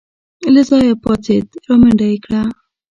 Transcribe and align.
له 0.53 0.61
ځايه 0.69 0.95
پاڅېد 1.03 1.47
رامنډه 1.65 2.05
يې 2.11 2.17
کړه. 2.25 2.41